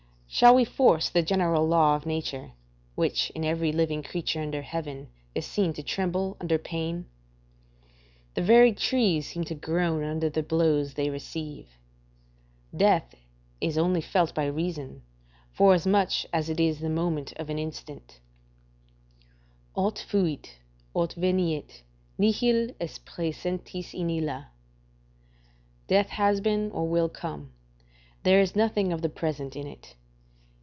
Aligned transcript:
Shall 0.33 0.55
we 0.55 0.63
force 0.63 1.09
the 1.09 1.23
general 1.23 1.67
law 1.67 1.97
of 1.97 2.05
nature, 2.05 2.53
which 2.95 3.31
in 3.31 3.43
every 3.43 3.73
living 3.73 4.01
creature 4.01 4.41
under 4.41 4.61
heaven 4.61 5.09
is 5.35 5.45
seen 5.45 5.73
to 5.73 5.83
tremble 5.83 6.37
under 6.39 6.57
pain? 6.57 7.05
The 8.35 8.41
very 8.41 8.71
trees 8.71 9.27
seem 9.27 9.43
to 9.43 9.55
groan 9.55 10.05
under 10.05 10.29
the 10.29 10.41
blows 10.41 10.93
they 10.93 11.09
receive. 11.09 11.67
Death 12.75 13.13
is 13.59 13.77
only 13.77 13.99
felt 13.99 14.33
by 14.33 14.45
reason, 14.45 15.01
forasmuch 15.51 16.23
as 16.31 16.47
it 16.49 16.61
is 16.61 16.79
the 16.79 16.89
motion 16.89 17.27
of 17.37 17.49
an 17.49 17.59
instant; 17.59 18.21
"Aut 19.75 19.99
fuit, 19.99 20.59
aut 20.93 21.11
veniet; 21.13 21.83
nihil 22.17 22.69
est 22.79 23.03
praesentis 23.05 23.93
in 23.93 24.09
illa." 24.09 24.47
["Death 25.87 26.07
has 26.11 26.39
been, 26.39 26.71
or 26.71 26.87
will 26.87 27.09
come: 27.09 27.51
there 28.23 28.39
is 28.39 28.55
nothing 28.55 28.93
of 28.93 29.01
the 29.01 29.09
present 29.09 29.57
in 29.57 29.67
it." 29.67 29.93